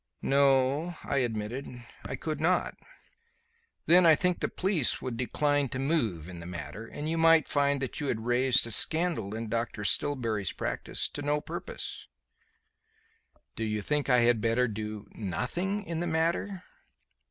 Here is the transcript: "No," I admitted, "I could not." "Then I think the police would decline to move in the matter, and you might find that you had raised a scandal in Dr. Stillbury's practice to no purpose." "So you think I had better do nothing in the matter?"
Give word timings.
"No," 0.23 0.95
I 1.03 1.17
admitted, 1.19 1.79
"I 2.03 2.15
could 2.15 2.41
not." 2.41 2.73
"Then 3.85 4.03
I 4.03 4.15
think 4.15 4.39
the 4.39 4.49
police 4.49 4.99
would 4.99 5.15
decline 5.15 5.69
to 5.69 5.77
move 5.77 6.27
in 6.27 6.39
the 6.39 6.47
matter, 6.47 6.87
and 6.87 7.07
you 7.07 7.19
might 7.19 7.47
find 7.47 7.79
that 7.83 7.99
you 7.99 8.07
had 8.07 8.25
raised 8.25 8.65
a 8.65 8.71
scandal 8.71 9.35
in 9.35 9.47
Dr. 9.47 9.83
Stillbury's 9.83 10.53
practice 10.53 11.07
to 11.09 11.21
no 11.21 11.39
purpose." 11.39 12.07
"So 13.55 13.61
you 13.61 13.83
think 13.83 14.09
I 14.09 14.21
had 14.21 14.41
better 14.41 14.67
do 14.67 15.05
nothing 15.13 15.83
in 15.83 15.99
the 15.99 16.07
matter?" 16.07 16.63